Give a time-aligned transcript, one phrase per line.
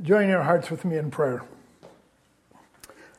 [0.00, 1.42] Join your hearts with me in prayer.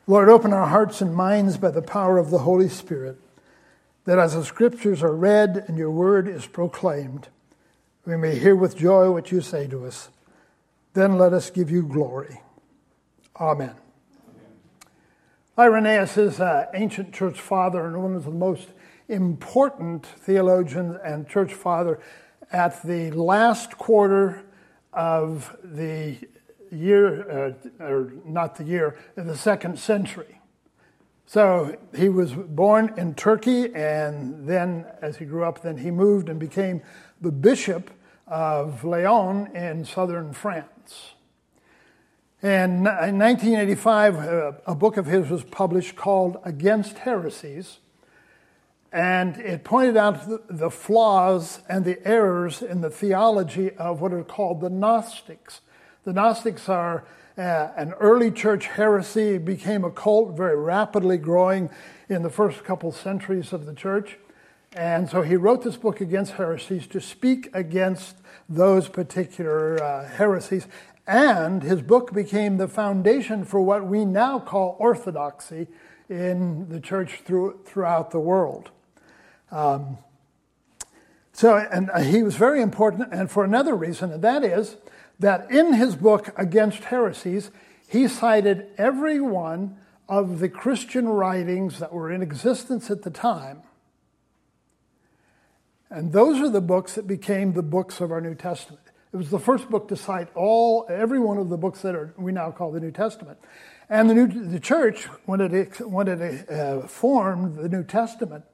[0.06, 3.20] Lord, open our hearts and minds by the power of the Holy Spirit,
[4.06, 7.28] that as the scriptures are read and your word is proclaimed,
[8.06, 10.08] we may hear with joy what you say to us.
[10.94, 12.40] Then let us give you glory.
[13.38, 13.74] Amen.
[15.58, 18.68] Irenaeus is an ancient church father and one of the most
[19.08, 22.00] important theologians and church father
[22.50, 24.42] at the last quarter
[24.94, 26.16] of the
[26.76, 30.40] year, uh, or not the year, in the second century.
[31.26, 36.28] So he was born in Turkey, and then as he grew up, then he moved
[36.28, 36.82] and became
[37.20, 37.90] the bishop
[38.26, 41.12] of Lyon in southern France.
[42.42, 47.78] And in 1985, uh, a book of his was published called Against Heresies,
[48.92, 54.24] and it pointed out the flaws and the errors in the theology of what are
[54.24, 55.60] called the Gnostics.
[56.04, 57.04] The Gnostics are
[57.38, 61.70] uh, an early church heresy, became a cult very rapidly growing
[62.08, 64.18] in the first couple centuries of the church.
[64.72, 68.16] And so he wrote this book against heresies to speak against
[68.48, 70.66] those particular uh, heresies.
[71.06, 75.68] And his book became the foundation for what we now call orthodoxy
[76.08, 78.72] in the church through, throughout the world.
[79.52, 79.98] Um,
[81.32, 84.76] so, and he was very important, and for another reason, and that is
[85.22, 87.50] that in his book Against Heresies,
[87.88, 89.78] he cited every one
[90.08, 93.62] of the Christian writings that were in existence at the time.
[95.90, 98.82] And those are the books that became the books of our New Testament.
[99.12, 102.14] It was the first book to cite all, every one of the books that are,
[102.16, 103.38] we now call the New Testament.
[103.90, 108.44] And the, New, the church, when it, when it uh, formed the New Testament,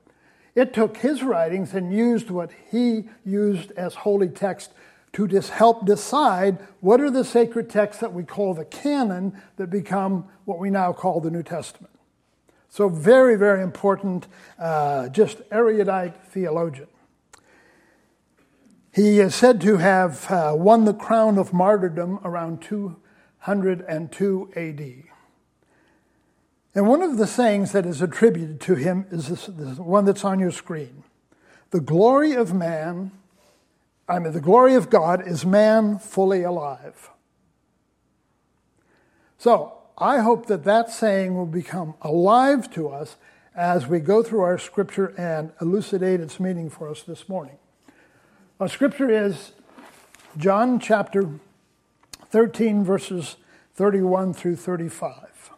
[0.57, 4.73] it took his writings and used what he used as holy text
[5.13, 9.69] to just help decide what are the sacred texts that we call the canon that
[9.69, 11.93] become what we now call the New Testament.
[12.69, 14.27] So, very, very important,
[14.59, 16.89] uh, just erudite theologian.
[18.93, 25.09] He is said to have uh, won the crown of martyrdom around 202 AD.
[26.75, 30.25] And one of the sayings that is attributed to him is this, this one that's
[30.25, 31.05] on your screen.
[31.71, 33.13] The glory of man,
[34.09, 37.11] I mean, the glory of God is man fully alive.
[39.37, 43.17] So I hope that that saying will become alive to us
[43.55, 47.59] as we go through our scripture and elucidate its meaning for us this morning.
[48.61, 49.53] Our scripture is
[50.37, 51.29] John chapter
[52.31, 53.37] 13, verses
[53.75, 55.51] 31 through 35.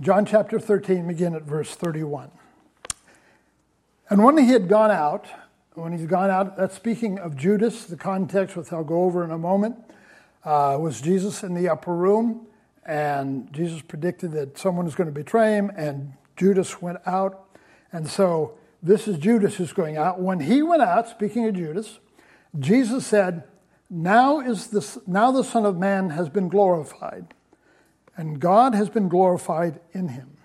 [0.00, 2.30] John chapter 13, begin at verse 31.
[4.08, 5.26] And when he had gone out,
[5.74, 9.30] when he's gone out, that's speaking of Judas, the context, which I'll go over in
[9.30, 9.76] a moment,
[10.44, 12.46] uh, was Jesus in the upper room,
[12.84, 17.48] and Jesus predicted that someone was going to betray him, and Judas went out.
[17.92, 20.20] And so this is Judas who's going out.
[20.20, 21.98] When he went out, speaking of Judas,
[22.58, 23.42] Jesus said,
[23.90, 27.34] Now is the, now the Son of Man has been glorified
[28.16, 30.35] and God has been glorified in him.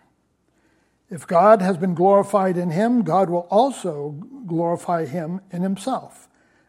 [1.11, 4.11] If God has been glorified in him, God will also
[4.47, 6.27] glorify him in himself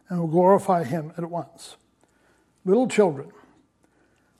[0.08, 1.76] and will glorify him at once.
[2.64, 3.30] Little children,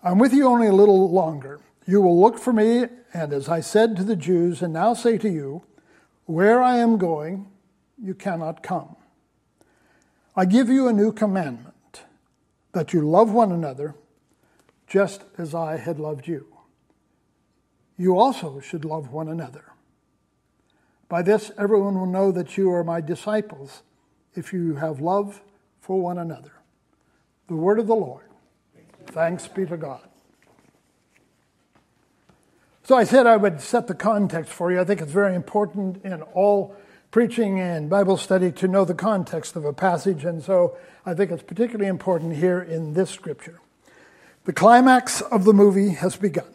[0.03, 1.61] I'm with you only a little longer.
[1.87, 5.17] You will look for me, and as I said to the Jews, and now say
[5.19, 5.63] to you,
[6.27, 7.47] where I am going,
[7.97, 8.97] you cannot come.
[10.37, 12.03] I give you a new commandment
[12.73, 13.95] that you love one another
[14.87, 16.53] just as I had loved you
[18.03, 19.72] you also should love one another.
[21.13, 23.83] By this, everyone will know that you are my disciples
[24.35, 25.43] if you have love
[25.79, 26.53] for one another.
[27.49, 28.25] The word of the Lord.
[29.09, 30.01] Thanks be to God.
[32.85, 34.81] So I said I would set the context for you.
[34.81, 36.75] I think it's very important in all
[37.11, 41.31] preaching and Bible study to know the context of a passage, and so I think
[41.31, 43.61] it's particularly important here in this scripture.
[44.47, 46.55] The climax of the movie has begun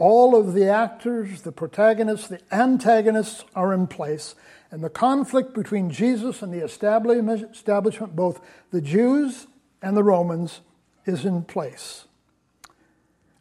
[0.00, 4.34] all of the actors, the protagonists, the antagonists are in place.
[4.70, 9.46] And the conflict between Jesus and the establishment, both the Jews
[9.82, 10.62] and the Romans,
[11.04, 12.06] is in place.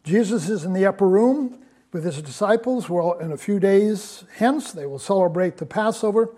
[0.04, 1.60] Jesus is in the upper room
[1.94, 2.90] with his disciples.
[2.90, 6.36] Well, in a few days hence, they will celebrate the Passover.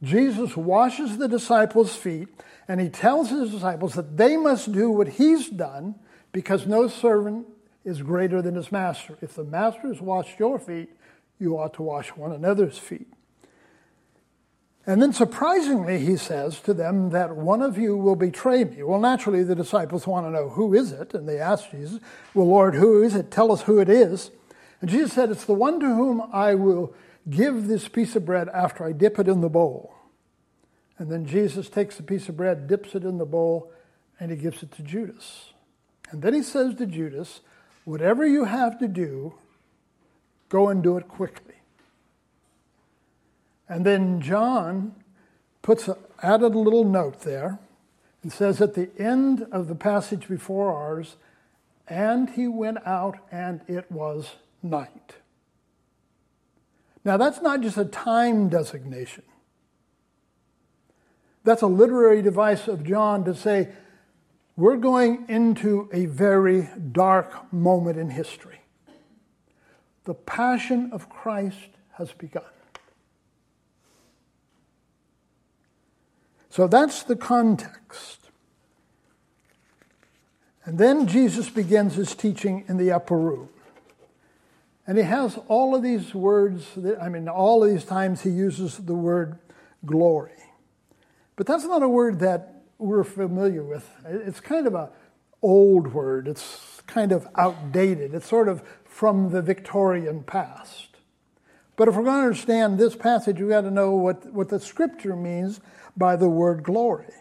[0.00, 2.28] Jesus washes the disciples' feet,
[2.68, 5.96] and he tells his disciples that they must do what he's done
[6.30, 7.48] because no servant
[7.86, 9.16] is greater than his master.
[9.22, 10.90] If the master has washed your feet,
[11.38, 13.06] you ought to wash one another's feet.
[14.84, 18.82] And then surprisingly, he says to them that one of you will betray me.
[18.82, 22.00] Well, naturally, the disciples want to know who is it, and they ask Jesus,
[22.34, 23.30] Well, Lord, who is it?
[23.30, 24.30] Tell us who it is.
[24.80, 26.92] And Jesus said, It's the one to whom I will
[27.28, 29.94] give this piece of bread after I dip it in the bowl.
[30.98, 33.72] And then Jesus takes the piece of bread, dips it in the bowl,
[34.18, 35.52] and he gives it to Judas.
[36.10, 37.40] And then he says to Judas,
[37.86, 39.34] Whatever you have to do,
[40.48, 41.54] go and do it quickly.
[43.68, 44.96] And then John
[45.62, 47.60] puts a, added a little note there
[48.24, 51.14] and says at the end of the passage before ours,
[51.86, 54.34] and he went out and it was
[54.64, 55.14] night.
[57.04, 59.22] Now, that's not just a time designation.
[61.44, 63.68] That's a literary device of John to say,
[64.56, 68.60] we're going into a very dark moment in history.
[70.04, 72.44] The passion of Christ has begun.
[76.48, 78.30] So that's the context.
[80.64, 83.50] And then Jesus begins his teaching in the upper room.
[84.86, 88.30] And he has all of these words, that, I mean, all of these times he
[88.30, 89.38] uses the word
[89.84, 90.30] glory.
[91.34, 93.88] But that's not a word that we're familiar with.
[94.04, 94.90] It's kind of a
[95.42, 96.28] old word.
[96.28, 98.14] It's kind of outdated.
[98.14, 100.96] It's sort of from the Victorian past.
[101.76, 104.58] But if we're going to understand this passage, we've got to know what, what the
[104.58, 105.60] scripture means
[105.96, 107.12] by the word glory.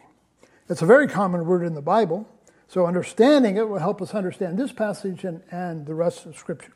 [0.70, 2.28] It's a very common word in the Bible,
[2.68, 6.72] so understanding it will help us understand this passage and, and the rest of scripture.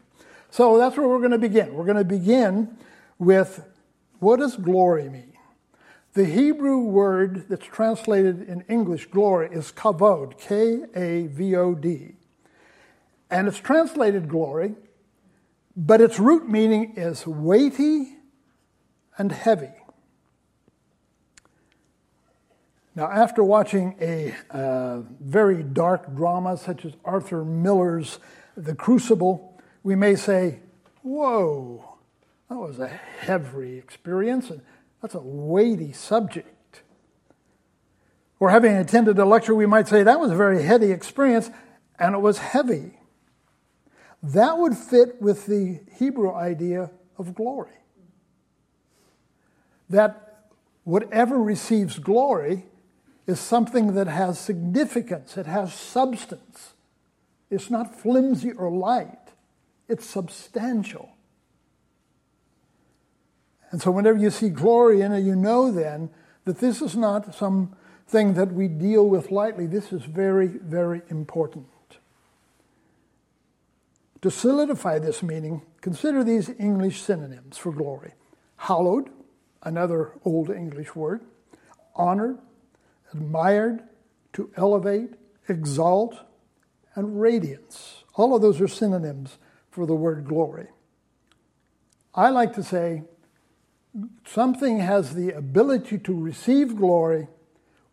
[0.52, 1.74] So that's where we're going to begin.
[1.74, 2.78] We're going to begin
[3.18, 3.66] with
[4.20, 5.29] what does glory mean?
[6.14, 12.16] The Hebrew word that's translated in English glory is kavod, K A V O D.
[13.30, 14.74] And it's translated glory,
[15.76, 18.18] but its root meaning is weighty
[19.20, 19.70] and heavy.
[22.96, 28.20] Now, after watching a uh, very dark drama such as Arthur Miller's
[28.58, 30.62] The Crucible, we may say,
[31.04, 31.98] Whoa,
[32.50, 34.62] that was a heavy experience, and
[35.01, 36.81] that's a weighty subject.
[38.40, 41.50] Or having attended a lecture, we might say that was a very heady experience,
[41.98, 43.00] and it was heavy.
[44.24, 47.72] That would fit with the Hebrew idea of glory.
[49.90, 50.48] That
[50.84, 52.66] whatever receives glory
[53.28, 56.74] is something that has significance, it has substance.
[57.50, 59.18] It's not flimsy or light.
[59.88, 61.10] It's substantial.
[63.71, 66.10] And so, whenever you see glory in it, you know then
[66.45, 69.68] that this is not something that we deal with lightly.
[69.68, 71.68] This is very, very important.
[74.21, 78.13] To solidify this meaning, consider these English synonyms for glory
[78.60, 79.10] hallowed,
[79.63, 81.21] another Old English word,
[81.95, 82.38] honored,
[83.13, 83.81] admired,
[84.33, 85.12] to elevate,
[85.48, 86.19] exalt,
[86.95, 88.04] and radiance.
[88.16, 89.38] All of those are synonyms
[89.71, 90.68] for the word glory.
[92.13, 93.04] I like to say
[94.26, 97.28] something has the ability to receive glory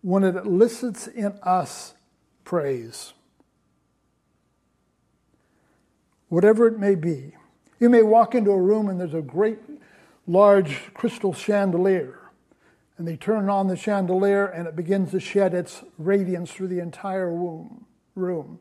[0.03, 1.95] when it elicits in us
[2.45, 3.13] praise.
[6.29, 7.35] Whatever it may be.
[7.79, 9.59] You may walk into a room and there's a great
[10.27, 12.19] large crystal chandelier,
[12.99, 16.81] and they turn on the chandelier and it begins to shed its radiance through the
[16.81, 18.59] entire room.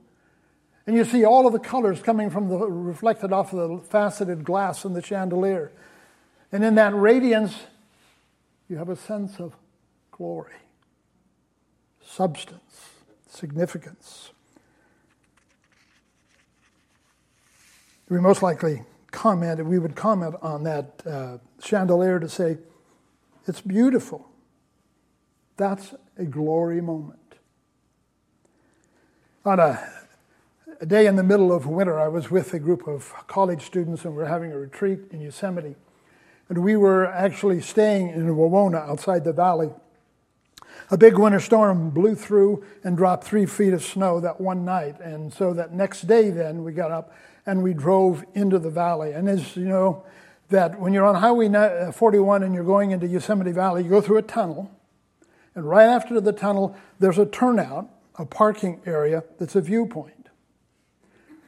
[0.88, 4.44] And you see all of the colors coming from the reflected off of the faceted
[4.44, 5.72] glass in the chandelier.
[6.55, 7.53] And in that radiance,
[8.69, 9.57] you have a sense of
[10.09, 10.55] glory,
[12.01, 12.91] substance,
[13.27, 14.31] significance.
[18.07, 22.57] We most likely commented, we would comment on that uh, chandelier to say,
[23.45, 24.25] it's beautiful.
[25.57, 27.35] That's a glory moment.
[29.43, 29.89] On a
[30.79, 34.05] a day in the middle of winter, I was with a group of college students
[34.05, 35.75] and we were having a retreat in Yosemite.
[36.50, 39.72] And we were actually staying in Wawona outside the valley.
[40.92, 45.00] A big winter storm blew through and dropped three feet of snow that one night.
[45.00, 47.14] And so that next day, then, we got up
[47.46, 49.14] and we drove into the valley.
[49.14, 50.04] And as you know,
[50.50, 54.02] that when you're on Highway uh, 41 and you're going into Yosemite Valley, you go
[54.02, 54.72] through a tunnel.
[55.56, 60.30] And right after the tunnel, there's a turnout, a parking area that's a viewpoint.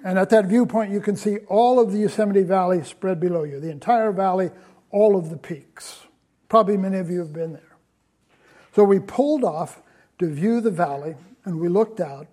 [0.04, 3.60] And at that viewpoint, you can see all of the Yosemite Valley spread below you,
[3.60, 4.51] the entire valley,
[4.91, 6.06] all of the peaks.
[6.50, 7.75] Probably many of you have been there.
[8.75, 9.82] So we pulled off
[10.20, 11.15] to view the valley
[11.46, 12.27] and we looked out.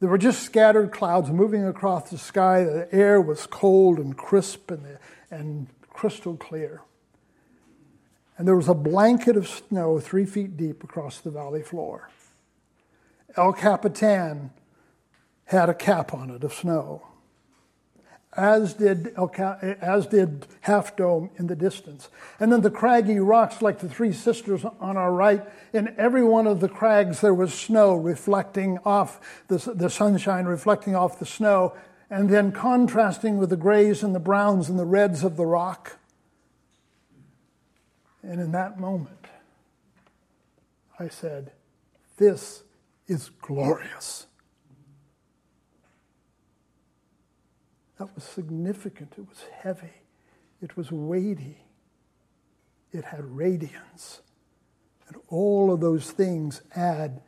[0.00, 2.64] There were just scattered clouds moving across the sky.
[2.64, 4.98] The air was cold and crisp and,
[5.30, 6.82] and crystal clear.
[8.36, 12.10] and there was a blanket of snow three feet deep across the valley floor.
[13.36, 14.50] El Capitan
[15.46, 17.06] had a cap on it of snow,
[18.36, 19.14] as did,
[19.80, 22.08] as did Half Dome in the distance.
[22.40, 26.46] And then the craggy rocks, like the Three Sisters on our right, in every one
[26.46, 31.74] of the crags there was snow reflecting off the, the sunshine, reflecting off the snow,
[32.10, 35.98] and then contrasting with the grays and the browns and the reds of the rock.
[38.22, 39.26] And in that moment,
[40.98, 41.52] I said,
[42.16, 42.62] This
[43.06, 44.26] is glorious.
[47.98, 49.14] That was significant.
[49.16, 50.02] It was heavy.
[50.60, 51.58] It was weighty.
[52.92, 54.20] It had radiance.
[55.08, 57.20] And all of those things add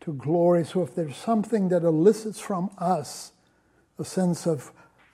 [0.00, 0.64] to glory.
[0.64, 3.32] So if there's something that elicits from us
[3.98, 4.72] a sense of,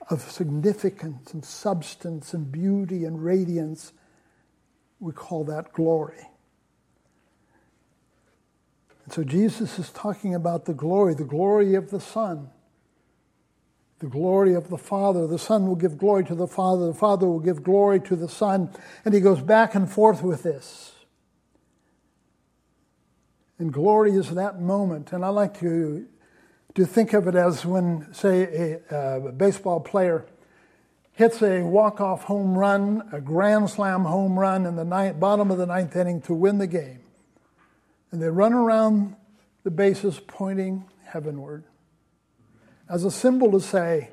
[0.09, 3.93] of significance and substance and beauty and radiance,
[4.99, 6.27] we call that glory.
[9.05, 12.49] And so Jesus is talking about the glory, the glory of the Son,
[14.01, 15.27] the glory of the Father.
[15.27, 18.27] The Son will give glory to the Father, the Father will give glory to the
[18.27, 18.69] Son.
[19.05, 20.93] And he goes back and forth with this.
[23.59, 25.13] And glory is that moment.
[25.13, 26.07] And I like to,
[26.73, 30.25] to think of it as when, say, a, a baseball player
[31.13, 35.59] hits a walk-off home run, a grand slam home run in the ninth, bottom of
[35.59, 37.01] the ninth inning to win the game.
[38.11, 39.15] And they run around
[39.63, 41.65] the bases pointing heavenward
[42.91, 44.09] as a symbol to say,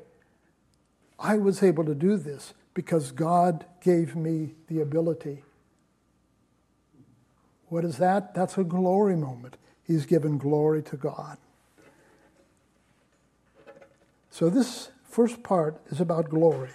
[1.19, 5.43] I was able to do this because God gave me the ability.
[7.67, 8.33] What is that?
[8.33, 9.57] That's a glory moment.
[9.85, 11.37] He's given glory to God.
[14.31, 16.69] So, this first part is about glory.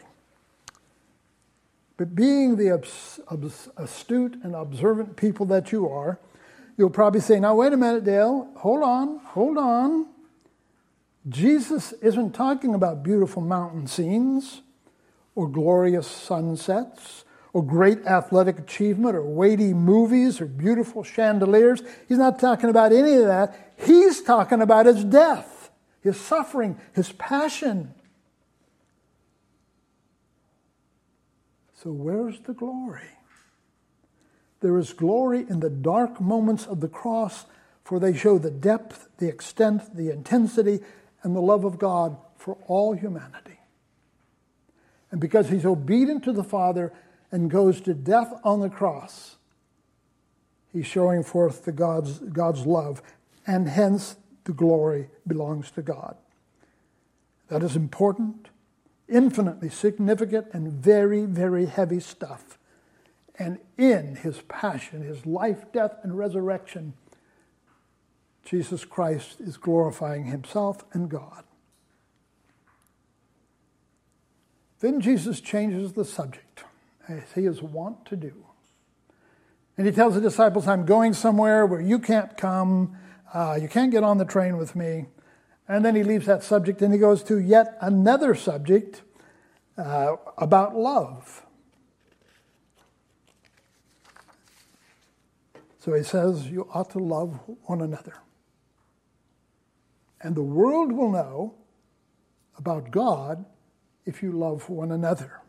[1.97, 2.69] But being the
[3.79, 6.19] astute and observant people that you are,
[6.77, 10.14] you'll probably say, now, wait a minute, Dale, hold on, hold on.
[11.29, 14.63] Jesus isn't talking about beautiful mountain scenes
[15.35, 21.83] or glorious sunsets or great athletic achievement or weighty movies or beautiful chandeliers.
[22.09, 23.75] He's not talking about any of that.
[23.79, 25.71] He's talking about his death,
[26.03, 27.95] his suffering, his passion.
[31.83, 33.03] So, where's the glory?
[34.61, 37.45] There is glory in the dark moments of the cross,
[37.85, 40.81] for they show the depth, the extent, the intensity,
[41.25, 43.59] and the love of God for all humanity.
[45.11, 46.93] And because he's obedient to the Father
[47.33, 49.37] and goes to death on the cross,
[50.73, 53.03] he's showing forth the God's, God's love,
[53.47, 56.17] and hence the glory belongs to God.
[57.49, 58.49] That is important
[59.09, 62.59] infinitely significant and very, very heavy stuff.
[63.39, 66.95] And in his passion, his life, death, and resurrection,
[68.45, 71.45] Jesus Christ is glorifying himself and God.
[74.81, 76.65] Then Jesus changes the subject,
[77.09, 78.45] as he is wont to do.
[79.77, 82.97] And he tells the disciples, I'm going somewhere where you can't come,
[83.33, 85.07] uh, you can't get on the train with me.
[85.67, 89.03] And then he leaves that subject and he goes to yet another subject
[89.79, 91.43] uh, about love.
[95.79, 98.15] So he says, You ought to love one another.
[100.25, 101.55] And the world will know
[102.59, 103.45] about God
[104.05, 105.41] if you love one another.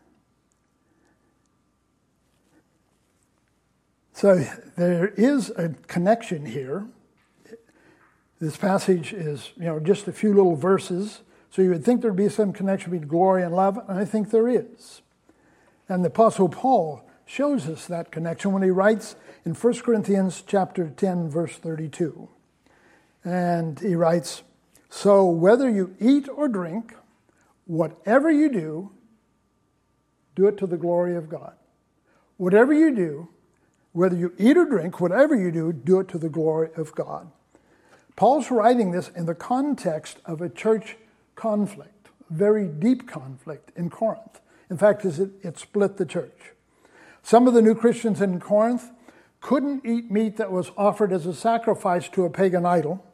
[4.12, 6.86] So there is a connection here
[8.38, 12.16] this passage is, you know, just a few little verses, so you would think there'd
[12.16, 15.00] be some connection between glory and love, and I think there is.
[15.88, 19.16] And the Apostle Paul shows us that connection when he writes
[19.46, 22.28] in 1 Corinthians chapter 10, verse 32.
[23.24, 24.42] And he writes,
[24.88, 26.94] So whether you eat or drink,
[27.66, 28.90] whatever you do,
[30.34, 31.54] do it to the glory of God.
[32.36, 33.28] Whatever you do,
[33.92, 37.30] whether you eat or drink, whatever you do, do it to the glory of God.
[38.14, 40.96] Paul's writing this in the context of a church
[41.34, 44.40] conflict, a very deep conflict in Corinth.
[44.70, 46.52] In fact, it, split the church.
[47.22, 48.90] Some of the new Christians in Corinth
[49.40, 53.04] couldn't eat meat that was offered as a sacrifice to a pagan idol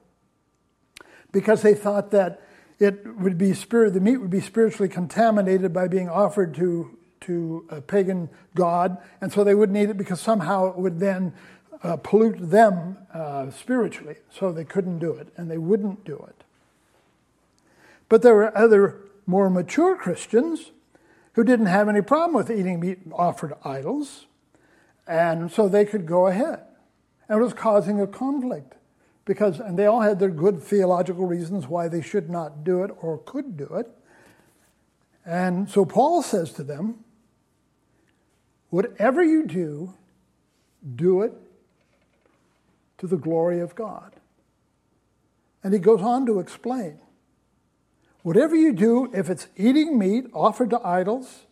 [1.33, 2.41] because they thought that
[2.79, 7.67] it would be spirit, the meat would be spiritually contaminated by being offered to, to
[7.71, 11.33] a pagan god, and so they wouldn't eat it because somehow it would then
[11.83, 16.45] uh, pollute them uh, spiritually, so they couldn't do it, and they wouldn't do it.
[18.09, 20.71] But there were other more mature Christians
[21.35, 24.27] who didn't have any problem with eating meat offered to idols.
[25.07, 26.61] And so they could go ahead.
[27.29, 28.75] And it was causing a conflict
[29.25, 32.91] because, and they all had their good theological reasons why they should not do it
[33.01, 33.89] or could do it.
[35.25, 37.05] And so Paul says to them,
[38.71, 39.95] whatever you do,
[40.97, 41.33] do it
[42.99, 44.15] to the glory of God.
[45.63, 46.99] And he goes on to explain
[48.23, 51.43] whatever you do, if it's eating meat offered to idols,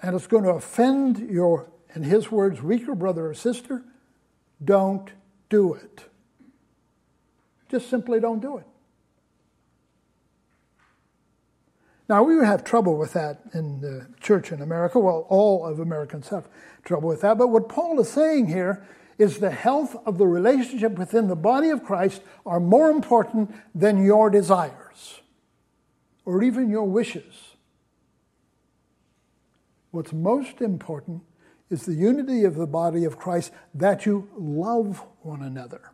[0.00, 3.82] and it's going to offend your, in his words, weaker brother or sister,
[4.62, 5.12] don't
[5.48, 6.04] do it.
[7.74, 8.66] Just simply don't do it.
[12.08, 15.00] Now, we would have trouble with that in the church in America.
[15.00, 16.48] Well, all of Americans have
[16.84, 17.36] trouble with that.
[17.36, 18.86] But what Paul is saying here
[19.18, 24.04] is the health of the relationship within the body of Christ are more important than
[24.04, 25.20] your desires
[26.24, 27.56] or even your wishes.
[29.90, 31.22] What's most important
[31.70, 35.90] is the unity of the body of Christ, that you love one another.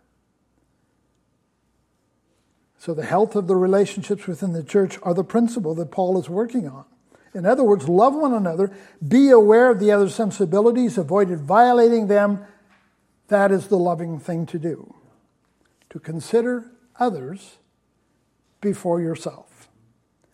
[2.80, 6.30] So, the health of the relationships within the church are the principle that Paul is
[6.30, 6.86] working on.
[7.34, 8.72] In other words, love one another,
[9.06, 12.42] be aware of the other's sensibilities, avoid violating them.
[13.28, 14.94] That is the loving thing to do.
[15.90, 17.58] To consider others
[18.62, 19.68] before yourself.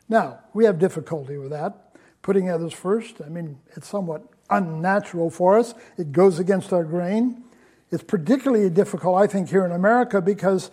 [0.08, 3.16] Now, we have difficulty with that, putting others first.
[3.26, 7.42] I mean, it's somewhat unnatural for us, it goes against our grain.
[7.90, 10.70] It's particularly difficult, I think, here in America because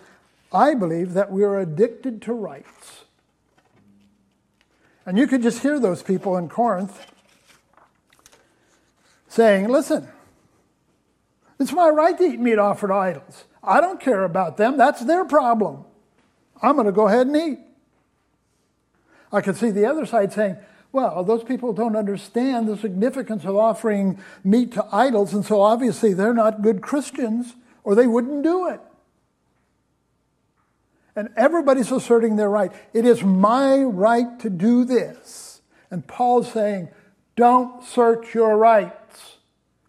[0.53, 3.05] I believe that we are addicted to rights.
[5.05, 7.05] And you could just hear those people in Corinth
[9.27, 10.07] saying, Listen,
[11.59, 13.45] it's my right to eat meat offered to idols.
[13.63, 14.77] I don't care about them.
[14.77, 15.85] That's their problem.
[16.61, 17.59] I'm going to go ahead and eat.
[19.31, 20.57] I could see the other side saying,
[20.93, 26.13] well, those people don't understand the significance of offering meat to idols, and so obviously
[26.13, 28.79] they're not good Christians, or they wouldn't do it.
[31.15, 32.71] And everybody's asserting their right.
[32.93, 35.61] It is my right to do this.
[35.91, 36.89] And Paul's saying,
[37.35, 39.37] don't search your rights.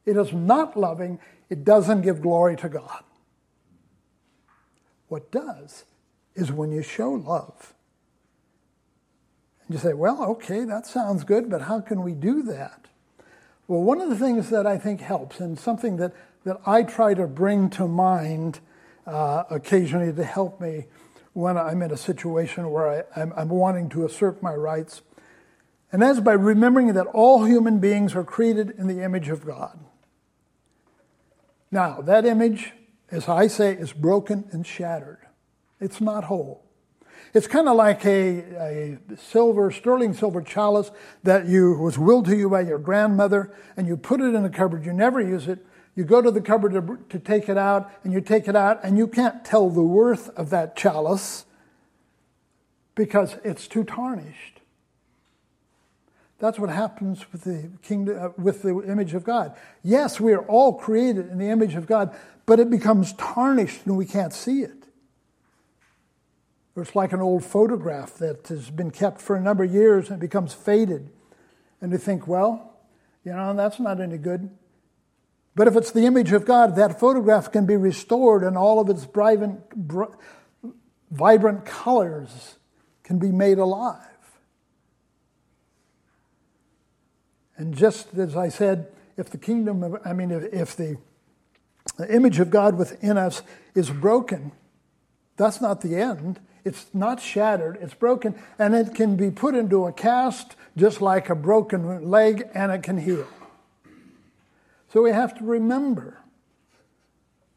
[0.04, 3.02] It is not loving, it doesn't give glory to God.
[5.08, 5.84] What does
[6.34, 7.74] is when you show love.
[9.66, 12.86] And you say, well, okay, that sounds good, but how can we do that?
[13.66, 16.12] Well, one of the things that I think helps, and something that,
[16.44, 18.60] that I try to bring to mind
[19.06, 20.86] uh, occasionally to help me
[21.34, 25.02] when I'm in a situation where I, am wanting to assert my rights.
[25.92, 29.78] And that's by remembering that all human beings are created in the image of God.
[31.70, 32.72] Now, that image,
[33.10, 35.18] as I say, is broken and shattered.
[35.80, 36.64] It's not whole.
[37.34, 40.92] It's kind of like a, a silver, sterling silver chalice
[41.24, 44.50] that you was willed to you by your grandmother, and you put it in a
[44.50, 44.86] cupboard.
[44.86, 45.66] You never use it.
[45.96, 48.80] You go to the cupboard to, to take it out, and you take it out,
[48.82, 51.46] and you can't tell the worth of that chalice
[52.94, 54.60] because it's too tarnished.
[56.38, 59.56] That's what happens with the kingdom, uh, with the image of God.
[59.82, 63.96] Yes, we are all created in the image of God, but it becomes tarnished and
[63.96, 64.84] we can't see it.
[66.76, 70.18] It's like an old photograph that has been kept for a number of years and
[70.18, 71.08] it becomes faded.
[71.80, 72.78] And you think, well,
[73.24, 74.50] you know, that's not any good.
[75.54, 78.88] But if it's the image of God, that photograph can be restored and all of
[78.88, 79.60] its vibrant,
[81.10, 82.56] vibrant colors
[83.04, 84.00] can be made alive.
[87.56, 90.96] And just as I said, if the kingdom of, I mean, if, if the,
[91.96, 93.42] the image of God within us
[93.76, 94.50] is broken,
[95.36, 96.40] that's not the end.
[96.64, 101.28] It's not shattered, it's broken, and it can be put into a cast just like
[101.28, 103.26] a broken leg, and it can heal.
[104.94, 106.22] So we have to remember,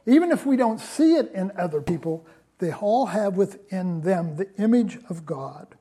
[0.07, 2.25] even if we don't see it in other people,
[2.57, 5.75] they all have within them the image of God.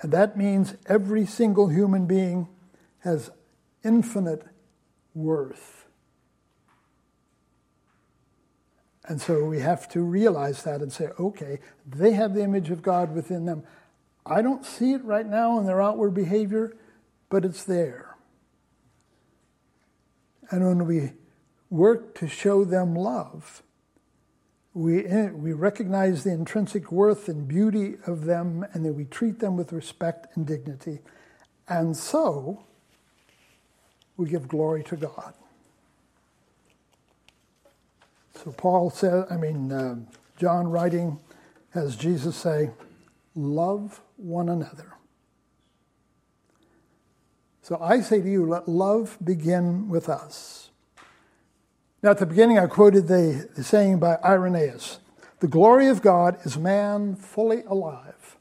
[0.00, 2.48] And that means every single human being
[3.00, 3.30] has
[3.84, 4.42] infinite
[5.14, 5.84] worth.
[9.04, 12.80] And so we have to realize that and say, okay, they have the image of
[12.80, 13.64] God within them.
[14.24, 16.74] I don't see it right now in their outward behavior,
[17.28, 18.11] but it's there.
[20.50, 21.12] And when we
[21.70, 23.62] work to show them love,
[24.74, 25.02] we,
[25.32, 29.72] we recognize the intrinsic worth and beauty of them, and then we treat them with
[29.72, 31.00] respect and dignity.
[31.68, 32.64] And so,
[34.16, 35.34] we give glory to God.
[38.42, 39.96] So, Paul says, I mean, uh,
[40.38, 41.20] John writing,
[41.74, 42.70] has Jesus say,
[43.34, 44.92] Love one another.
[47.62, 50.70] So I say to you, let love begin with us.
[52.02, 54.98] Now, at the beginning, I quoted the, the saying by Irenaeus
[55.38, 58.36] The glory of God is man fully alive.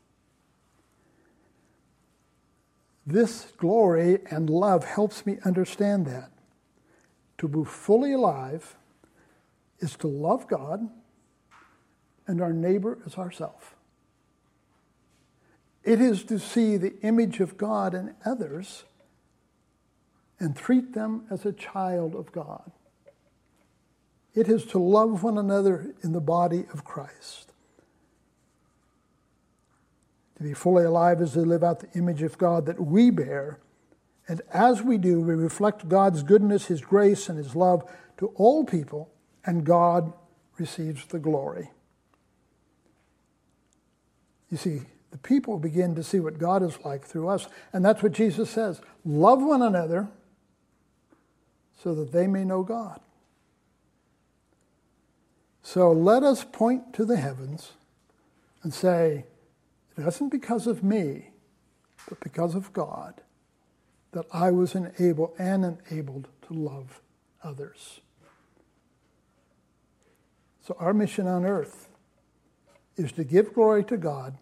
[3.05, 6.31] This glory and love helps me understand that.
[7.38, 8.75] To be fully alive
[9.79, 10.89] is to love God
[12.25, 13.75] and our neighbor as ourself.
[15.84, 18.86] It is to see the image of God in others
[20.41, 22.71] and treat them as a child of God.
[24.34, 27.54] It is to love one another in the body of Christ.
[30.38, 33.60] To be fully alive is to live out the image of God that we bear.
[34.27, 38.63] And as we do, we reflect God's goodness, His grace, and His love to all
[38.63, 39.12] people,
[39.45, 40.12] and God
[40.58, 41.69] receives the glory.
[44.49, 47.47] You see, the people begin to see what God is like through us.
[47.73, 50.10] And that's what Jesus says love one another
[51.82, 53.00] so that they may know God.
[55.63, 57.74] So let us point to the heavens
[58.63, 59.26] and say,
[59.98, 61.32] it wasn't because of me,
[62.08, 63.22] but because of God
[64.12, 67.02] that I was enabled and enabled to love
[67.44, 68.02] others.
[70.62, 71.89] So our mission on earth
[72.98, 74.38] is to give glory to God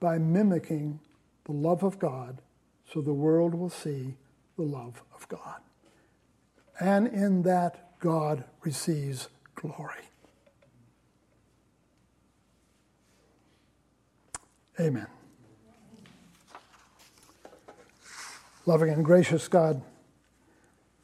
[0.00, 1.00] by mimicking
[1.44, 2.42] the love of God
[2.92, 4.16] so the world will see
[4.56, 5.60] the love of God.
[6.82, 10.02] And in that, God receives glory.
[14.80, 15.06] Amen.
[18.66, 19.80] Loving and gracious God,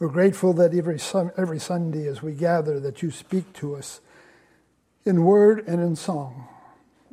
[0.00, 0.98] we're grateful that every,
[1.36, 4.00] every Sunday as we gather that you speak to us
[5.04, 6.48] in word and in song.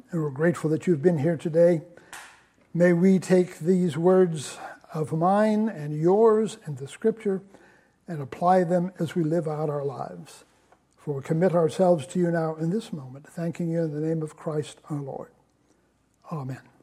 [0.10, 1.84] And we're grateful that you've been here today.
[2.73, 4.58] May we take these words
[4.91, 7.43] of mine and yours and the scripture
[8.07, 10.43] and apply them as we live out our lives.
[10.97, 14.23] For we commit ourselves to you now in this moment, thanking you in the name
[14.23, 15.29] of Christ our Lord.
[16.31, 16.74] Amen.